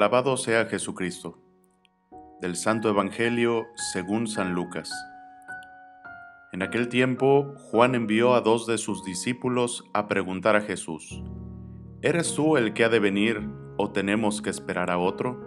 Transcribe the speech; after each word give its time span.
Alabado 0.00 0.38
sea 0.38 0.64
Jesucristo. 0.64 1.36
Del 2.40 2.56
Santo 2.56 2.88
Evangelio 2.88 3.66
según 3.92 4.28
San 4.28 4.54
Lucas. 4.54 4.90
En 6.52 6.62
aquel 6.62 6.88
tiempo, 6.88 7.52
Juan 7.70 7.94
envió 7.94 8.32
a 8.32 8.40
dos 8.40 8.66
de 8.66 8.78
sus 8.78 9.04
discípulos 9.04 9.84
a 9.92 10.08
preguntar 10.08 10.56
a 10.56 10.62
Jesús, 10.62 11.22
¿Eres 12.00 12.34
tú 12.34 12.56
el 12.56 12.72
que 12.72 12.84
ha 12.84 12.88
de 12.88 12.98
venir 12.98 13.46
o 13.76 13.90
tenemos 13.90 14.40
que 14.40 14.48
esperar 14.48 14.90
a 14.90 14.96
otro? 14.96 15.38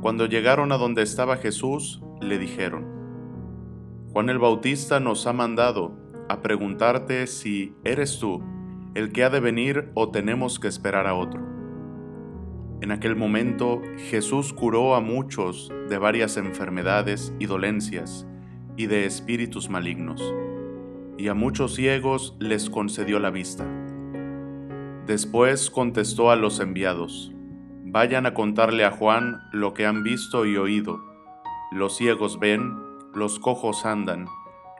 Cuando 0.00 0.26
llegaron 0.26 0.72
a 0.72 0.76
donde 0.76 1.02
estaba 1.02 1.36
Jesús, 1.36 2.02
le 2.20 2.38
dijeron, 2.38 2.88
Juan 4.10 4.30
el 4.30 4.40
Bautista 4.40 4.98
nos 4.98 5.28
ha 5.28 5.32
mandado 5.32 5.96
a 6.28 6.42
preguntarte 6.42 7.28
si 7.28 7.72
eres 7.84 8.18
tú 8.18 8.42
el 8.96 9.12
que 9.12 9.22
ha 9.22 9.30
de 9.30 9.38
venir 9.38 9.92
o 9.94 10.10
tenemos 10.10 10.58
que 10.58 10.66
esperar 10.66 11.06
a 11.06 11.14
otro. 11.14 11.61
En 12.82 12.90
aquel 12.90 13.14
momento 13.14 13.80
Jesús 14.10 14.52
curó 14.52 14.96
a 14.96 15.00
muchos 15.00 15.72
de 15.88 15.98
varias 15.98 16.36
enfermedades 16.36 17.32
y 17.38 17.46
dolencias 17.46 18.26
y 18.76 18.86
de 18.86 19.06
espíritus 19.06 19.70
malignos, 19.70 20.34
y 21.16 21.28
a 21.28 21.34
muchos 21.34 21.76
ciegos 21.76 22.34
les 22.40 22.68
concedió 22.68 23.20
la 23.20 23.30
vista. 23.30 23.64
Después 25.06 25.70
contestó 25.70 26.32
a 26.32 26.36
los 26.36 26.58
enviados, 26.58 27.32
vayan 27.84 28.26
a 28.26 28.34
contarle 28.34 28.84
a 28.84 28.90
Juan 28.90 29.38
lo 29.52 29.74
que 29.74 29.86
han 29.86 30.02
visto 30.02 30.44
y 30.44 30.56
oído. 30.56 30.98
Los 31.70 31.96
ciegos 31.96 32.40
ven, 32.40 32.76
los 33.14 33.38
cojos 33.38 33.86
andan, 33.86 34.26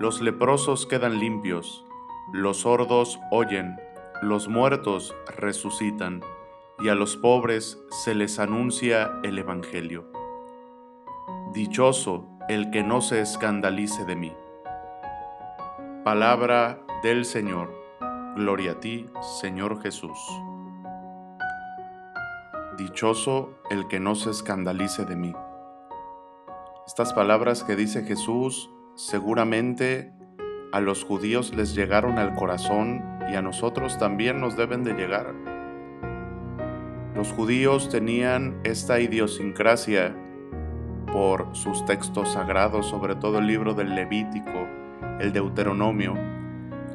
los 0.00 0.20
leprosos 0.20 0.86
quedan 0.86 1.20
limpios, 1.20 1.86
los 2.32 2.62
sordos 2.62 3.20
oyen, 3.30 3.76
los 4.22 4.48
muertos 4.48 5.14
resucitan, 5.38 6.20
y 6.78 6.88
a 6.88 6.94
los 6.94 7.16
pobres 7.16 7.78
se 8.04 8.14
les 8.14 8.38
anuncia 8.38 9.20
el 9.22 9.38
Evangelio. 9.38 10.10
Dichoso 11.52 12.28
el 12.48 12.70
que 12.70 12.82
no 12.82 13.00
se 13.00 13.20
escandalice 13.20 14.04
de 14.04 14.16
mí. 14.16 14.32
Palabra 16.04 16.80
del 17.02 17.24
Señor. 17.24 17.72
Gloria 18.36 18.72
a 18.72 18.80
ti, 18.80 19.08
Señor 19.40 19.80
Jesús. 19.82 20.18
Dichoso 22.78 23.58
el 23.70 23.86
que 23.88 24.00
no 24.00 24.14
se 24.14 24.30
escandalice 24.30 25.04
de 25.04 25.16
mí. 25.16 25.32
Estas 26.86 27.12
palabras 27.12 27.62
que 27.62 27.76
dice 27.76 28.02
Jesús 28.04 28.70
seguramente 28.96 30.12
a 30.72 30.80
los 30.80 31.04
judíos 31.04 31.54
les 31.54 31.74
llegaron 31.74 32.18
al 32.18 32.34
corazón 32.34 33.02
y 33.30 33.36
a 33.36 33.42
nosotros 33.42 33.98
también 33.98 34.40
nos 34.40 34.56
deben 34.56 34.84
de 34.84 34.94
llegar. 34.94 35.34
Los 37.22 37.30
judíos 37.34 37.88
tenían 37.88 38.58
esta 38.64 38.98
idiosincrasia 38.98 40.12
por 41.12 41.46
sus 41.52 41.84
textos 41.84 42.32
sagrados, 42.32 42.86
sobre 42.86 43.14
todo 43.14 43.38
el 43.38 43.46
libro 43.46 43.74
del 43.74 43.94
Levítico, 43.94 44.66
el 45.20 45.32
Deuteronomio, 45.32 46.14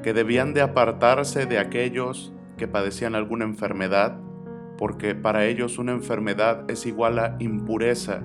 que 0.03 0.11
debían 0.11 0.53
de 0.53 0.61
apartarse 0.61 1.45
de 1.45 1.59
aquellos 1.59 2.33
que 2.58 2.67
padecían 2.67 3.16
alguna 3.16 3.45
enfermedad, 3.45 4.20
porque 4.78 5.16
para 5.16 5.45
ellos 5.45 5.77
una 5.77 5.93
enfermedad 5.93 6.70
es 6.70 6.86
igual 6.86 7.20
a 7.20 7.37
impureza, 7.39 8.20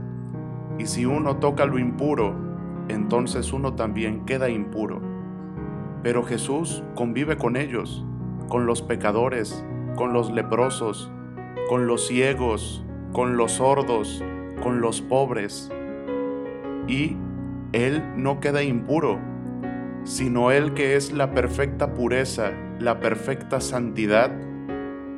y 0.80 0.86
si 0.86 1.06
uno 1.06 1.36
toca 1.36 1.66
lo 1.66 1.78
impuro, 1.78 2.34
entonces 2.88 3.52
uno 3.52 3.74
también 3.74 4.24
queda 4.24 4.48
impuro. 4.48 5.00
Pero 6.02 6.24
Jesús 6.24 6.82
convive 6.96 7.36
con 7.36 7.54
ellos, 7.54 8.04
con 8.48 8.66
los 8.66 8.82
pecadores, 8.82 9.64
con 9.94 10.12
los 10.12 10.32
leprosos, 10.32 11.12
con 11.68 11.86
los 11.86 12.06
ciegos, 12.06 12.84
con 13.12 13.36
los 13.36 13.52
sordos, 13.52 14.22
con 14.62 14.80
los 14.80 15.00
pobres. 15.00 15.70
Y 16.86 17.16
Él 17.72 18.02
no 18.16 18.40
queda 18.40 18.62
impuro, 18.62 19.18
sino 20.04 20.50
Él 20.50 20.74
que 20.74 20.96
es 20.96 21.12
la 21.12 21.32
perfecta 21.32 21.94
pureza, 21.94 22.52
la 22.78 23.00
perfecta 23.00 23.60
santidad, 23.60 24.30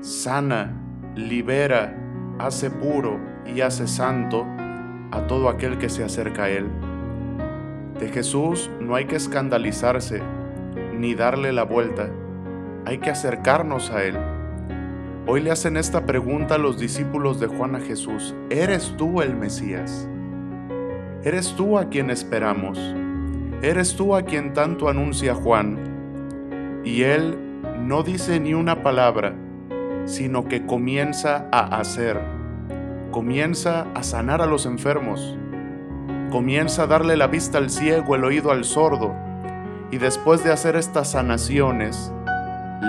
sana, 0.01 0.75
libera, 1.15 1.97
hace 2.39 2.71
puro 2.71 3.19
y 3.47 3.61
hace 3.61 3.87
santo 3.87 4.47
a 5.11 5.27
todo 5.27 5.49
aquel 5.49 5.79
que 5.79 5.89
se 5.89 6.05
acerca 6.05 6.45
a 6.45 6.51
Él. 6.51 6.69
De 7.99 8.09
Jesús 8.09 8.71
no 8.81 8.97
hay 8.97 9.07
que 9.07 9.17
escandalizarse 9.17 10.21
ni 10.99 11.15
darle 11.15 11.53
la 11.53 11.63
vuelta, 11.63 12.09
hay 12.85 12.99
que 12.99 13.11
acercarnos 13.11 13.91
a 13.91 14.03
Él. 14.05 14.34
Hoy 15.27 15.41
le 15.41 15.51
hacen 15.51 15.79
esta 15.79 16.05
pregunta 16.05 16.57
a 16.57 16.59
los 16.59 16.79
discípulos 16.79 17.41
de 17.41 17.47
Juan 17.47 17.75
a 17.77 17.81
Jesús, 17.81 18.35
¿eres 18.51 18.95
tú 18.99 19.23
el 19.23 19.35
Mesías? 19.35 20.07
¿Eres 21.23 21.55
tú 21.57 21.79
a 21.79 21.89
quien 21.89 22.11
esperamos? 22.11 22.79
¿Eres 23.63 23.97
tú 23.97 24.15
a 24.15 24.23
quien 24.25 24.53
tanto 24.53 24.87
anuncia 24.87 25.35
Juan? 25.35 26.83
Y 26.85 27.05
él 27.05 27.39
no 27.79 28.03
dice 28.03 28.39
ni 28.39 28.53
una 28.53 28.83
palabra, 28.83 29.35
sino 30.05 30.45
que 30.45 30.67
comienza 30.67 31.49
a 31.51 31.79
hacer, 31.79 32.21
comienza 33.11 33.87
a 33.95 34.03
sanar 34.03 34.43
a 34.43 34.47
los 34.47 34.67
enfermos, 34.67 35.39
comienza 36.31 36.83
a 36.83 36.87
darle 36.87 37.17
la 37.17 37.29
vista 37.29 37.57
al 37.57 37.71
ciego, 37.71 38.15
el 38.15 38.25
oído 38.25 38.51
al 38.51 38.65
sordo, 38.65 39.15
y 39.91 39.97
después 39.97 40.45
de 40.45 40.53
hacer 40.53 40.77
estas 40.77 41.13
sanaciones, 41.13 42.13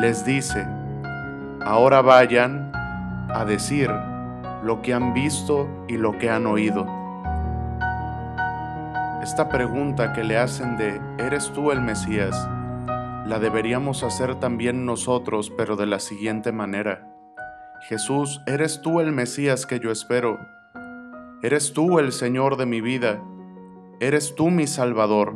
les 0.02 0.26
dice, 0.26 0.68
ahora 1.62 2.02
vayan 2.02 2.72
a 2.74 3.46
decir 3.46 3.92
lo 4.64 4.82
que 4.82 4.94
han 4.94 5.14
visto 5.14 5.68
y 5.88 5.98
lo 5.98 6.18
que 6.18 6.30
han 6.30 6.48
oído. 6.48 6.88
Esta 9.22 9.50
pregunta 9.50 10.14
que 10.14 10.24
le 10.24 10.38
hacen 10.38 10.78
de, 10.78 11.02
¿eres 11.18 11.52
tú 11.52 11.72
el 11.72 11.82
Mesías? 11.82 12.48
La 13.26 13.40
deberíamos 13.40 14.04
hacer 14.04 14.36
también 14.36 14.86
nosotros, 14.86 15.52
pero 15.58 15.76
de 15.76 15.88
la 15.88 16.00
siguiente 16.00 16.52
manera. 16.52 17.08
Jesús, 17.88 18.42
¿eres 18.46 18.82
tú 18.82 19.00
el 19.00 19.12
Mesías 19.12 19.66
que 19.66 19.80
yo 19.80 19.92
espero? 19.92 20.40
¿Eres 21.42 21.74
tú 21.74 22.00
el 22.00 22.12
Señor 22.12 22.58
de 22.58 22.66
mi 22.66 22.82
vida? 22.82 23.22
¿Eres 24.00 24.36
tú 24.36 24.50
mi 24.50 24.68
Salvador? 24.68 25.36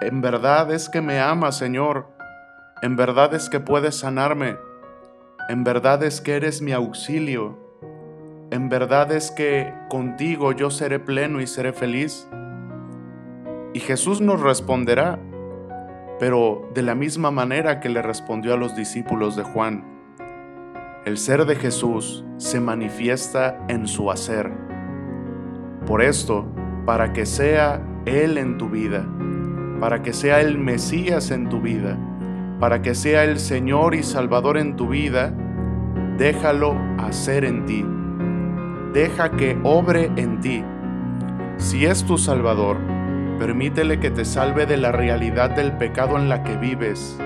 En 0.00 0.20
verdad 0.20 0.72
es 0.72 0.88
que 0.88 1.00
me 1.00 1.20
amas, 1.20 1.56
Señor. 1.56 2.08
En 2.82 2.96
verdad 2.96 3.34
es 3.34 3.48
que 3.48 3.60
puedes 3.60 3.96
sanarme. 3.96 4.56
En 5.48 5.64
verdad 5.64 6.02
es 6.02 6.20
que 6.20 6.36
eres 6.36 6.62
mi 6.62 6.72
auxilio. 6.72 7.58
En 8.50 8.68
verdad 8.68 9.10
es 9.12 9.30
que 9.30 9.72
contigo 9.88 10.52
yo 10.52 10.70
seré 10.70 11.00
pleno 11.00 11.40
y 11.40 11.46
seré 11.46 11.72
feliz. 11.72 12.28
Y 13.74 13.80
Jesús 13.80 14.20
nos 14.20 14.40
responderá, 14.40 15.18
pero 16.20 16.70
de 16.74 16.82
la 16.82 16.94
misma 16.94 17.30
manera 17.30 17.80
que 17.80 17.88
le 17.88 18.02
respondió 18.02 18.54
a 18.54 18.56
los 18.56 18.76
discípulos 18.76 19.34
de 19.34 19.42
Juan. 19.42 19.84
El 21.04 21.18
ser 21.18 21.46
de 21.46 21.56
Jesús 21.56 22.24
se 22.36 22.60
manifiesta 22.60 23.58
en 23.68 23.88
su 23.88 24.10
hacer. 24.10 24.52
Por 25.86 26.02
esto, 26.02 26.46
para 26.86 27.12
que 27.12 27.26
sea 27.26 27.82
Él 28.06 28.38
en 28.38 28.58
tu 28.58 28.68
vida, 28.68 29.04
para 29.80 30.02
que 30.02 30.12
sea 30.12 30.40
el 30.40 30.58
Mesías 30.58 31.32
en 31.32 31.48
tu 31.48 31.60
vida, 31.60 31.98
para 32.62 32.80
que 32.80 32.94
sea 32.94 33.24
el 33.24 33.40
Señor 33.40 33.92
y 33.92 34.04
Salvador 34.04 34.56
en 34.56 34.76
tu 34.76 34.86
vida, 34.86 35.34
déjalo 36.16 36.76
hacer 36.96 37.44
en 37.44 37.66
ti. 37.66 37.84
Deja 38.92 39.32
que 39.32 39.58
obre 39.64 40.12
en 40.14 40.38
ti. 40.38 40.62
Si 41.56 41.86
es 41.86 42.04
tu 42.04 42.18
Salvador, 42.18 42.76
permítele 43.40 43.98
que 43.98 44.12
te 44.12 44.24
salve 44.24 44.64
de 44.66 44.76
la 44.76 44.92
realidad 44.92 45.50
del 45.50 45.72
pecado 45.72 46.16
en 46.16 46.28
la 46.28 46.44
que 46.44 46.56
vives. 46.56 47.18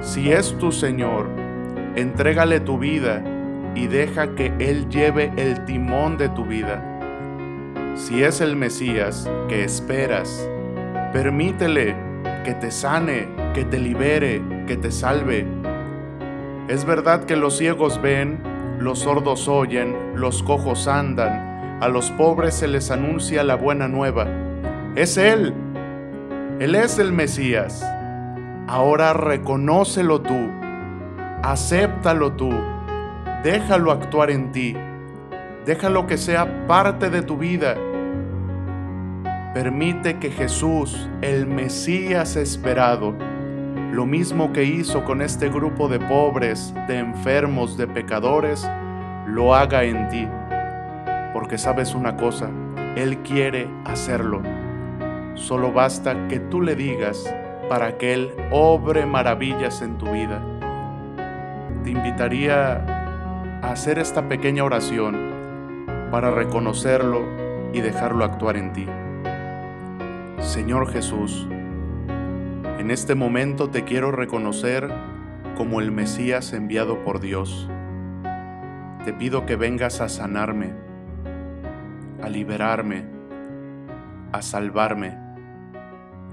Si 0.00 0.32
es 0.32 0.58
tu 0.58 0.72
Señor, 0.72 1.28
entrégale 1.94 2.58
tu 2.58 2.76
vida 2.76 3.22
y 3.76 3.86
deja 3.86 4.34
que 4.34 4.52
Él 4.58 4.88
lleve 4.88 5.30
el 5.36 5.64
timón 5.64 6.18
de 6.18 6.28
tu 6.30 6.44
vida. 6.44 6.82
Si 7.94 8.24
es 8.24 8.40
el 8.40 8.56
Mesías 8.56 9.30
que 9.48 9.62
esperas, 9.62 10.50
Permítele 11.12 11.96
que 12.44 12.52
te 12.52 12.70
sane, 12.70 13.28
que 13.54 13.64
te 13.64 13.78
libere, 13.78 14.42
que 14.66 14.76
te 14.76 14.90
salve. 14.90 15.46
Es 16.68 16.84
verdad 16.84 17.24
que 17.24 17.36
los 17.36 17.56
ciegos 17.56 18.00
ven, 18.00 18.38
los 18.78 19.00
sordos 19.00 19.48
oyen, 19.48 19.96
los 20.14 20.42
cojos 20.42 20.88
andan, 20.88 21.78
a 21.80 21.88
los 21.88 22.10
pobres 22.12 22.54
se 22.54 22.68
les 22.68 22.90
anuncia 22.90 23.42
la 23.44 23.56
buena 23.56 23.88
nueva. 23.88 24.26
Es 24.94 25.16
Él. 25.16 25.54
Él 26.60 26.74
es 26.74 26.98
el 26.98 27.12
Mesías. 27.12 27.84
Ahora 28.66 29.12
reconócelo 29.12 30.20
tú, 30.20 30.50
acéptalo 31.42 32.32
tú, 32.32 32.50
déjalo 33.42 33.92
actuar 33.92 34.30
en 34.30 34.52
ti, 34.52 34.76
déjalo 35.64 36.06
que 36.06 36.18
sea 36.18 36.66
parte 36.66 37.08
de 37.08 37.22
tu 37.22 37.38
vida 37.38 37.76
Permite 39.54 40.18
que 40.18 40.30
Jesús, 40.30 41.08
el 41.22 41.46
Mesías 41.46 42.36
esperado, 42.36 43.16
lo 43.92 44.04
mismo 44.04 44.52
que 44.52 44.64
hizo 44.64 45.04
con 45.04 45.22
este 45.22 45.48
grupo 45.48 45.88
de 45.88 45.98
pobres, 45.98 46.74
de 46.86 46.98
enfermos, 46.98 47.76
de 47.76 47.86
pecadores, 47.86 48.68
lo 49.26 49.54
haga 49.54 49.84
en 49.84 50.08
ti. 50.08 50.28
Porque 51.32 51.56
sabes 51.56 51.94
una 51.94 52.16
cosa, 52.16 52.50
Él 52.96 53.18
quiere 53.18 53.68
hacerlo. 53.84 54.42
Solo 55.34 55.72
basta 55.72 56.28
que 56.28 56.38
tú 56.38 56.60
le 56.60 56.74
digas 56.74 57.34
para 57.68 57.96
que 57.96 58.12
Él 58.12 58.34
obre 58.50 59.06
maravillas 59.06 59.80
en 59.80 59.96
tu 59.96 60.10
vida. 60.10 60.42
Te 61.82 61.90
invitaría 61.90 62.84
a 63.62 63.72
hacer 63.72 63.98
esta 63.98 64.28
pequeña 64.28 64.64
oración 64.64 65.78
para 66.10 66.30
reconocerlo 66.30 67.22
y 67.72 67.80
dejarlo 67.80 68.24
actuar 68.24 68.56
en 68.56 68.72
ti. 68.72 68.86
Señor 70.40 70.90
Jesús, 70.92 71.46
en 72.78 72.92
este 72.92 73.16
momento 73.16 73.70
te 73.70 73.82
quiero 73.82 74.12
reconocer 74.12 74.88
como 75.56 75.80
el 75.80 75.90
Mesías 75.90 76.52
enviado 76.52 77.02
por 77.02 77.18
Dios. 77.18 77.68
Te 79.04 79.12
pido 79.12 79.46
que 79.46 79.56
vengas 79.56 80.00
a 80.00 80.08
sanarme, 80.08 80.72
a 82.22 82.28
liberarme, 82.28 83.04
a 84.30 84.42
salvarme. 84.42 85.18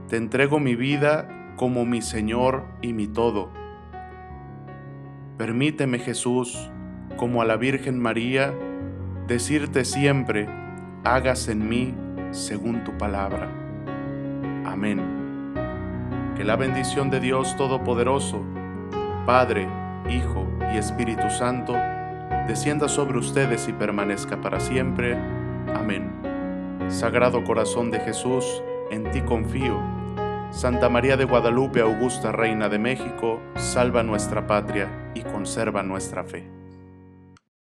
Te 0.08 0.18
entrego 0.18 0.60
mi 0.60 0.76
vida 0.76 1.54
como 1.56 1.84
mi 1.84 2.04
Señor 2.04 2.66
y 2.82 2.94
mi 2.94 3.08
todo. 3.08 3.52
Permíteme 5.40 5.98
Jesús, 5.98 6.70
como 7.18 7.42
a 7.42 7.46
la 7.46 7.58
Virgen 7.58 8.00
María, 8.00 8.54
decirte 9.28 9.84
siempre, 9.84 10.48
hagas 11.04 11.48
en 11.48 11.68
mí 11.68 11.96
según 12.30 12.84
tu 12.84 12.96
palabra. 13.00 13.50
Amén. 14.64 15.25
Que 16.36 16.44
la 16.44 16.58
bendición 16.58 17.10
de 17.10 17.22
Dios 17.22 17.56
Todopoderoso, 17.56 18.42
Padre, 19.26 19.70
Hijo 20.10 20.46
y 20.74 20.78
Espíritu 20.78 21.30
Santo, 21.30 21.74
descienda 22.48 22.90
sobre 22.90 23.18
ustedes 23.18 23.68
y 23.70 23.74
permanezca 23.74 24.42
para 24.42 24.60
siempre. 24.60 25.18
Amén. 25.74 26.12
Sagrado 26.90 27.44
Corazón 27.44 27.90
de 27.90 28.00
Jesús, 28.02 28.62
en 28.92 29.10
ti 29.12 29.22
confío. 29.22 29.80
Santa 30.52 30.90
María 30.90 31.18
de 31.18 31.26
Guadalupe, 31.26 31.82
Augusta 31.82 32.32
Reina 32.32 32.70
de 32.70 32.80
México, 32.80 33.42
salva 33.56 34.04
nuestra 34.04 34.46
patria 34.46 35.12
y 35.16 35.22
conserva 35.22 35.84
nuestra 35.84 36.24
fe. 36.24 36.55